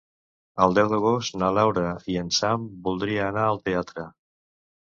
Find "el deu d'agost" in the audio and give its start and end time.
0.65-1.37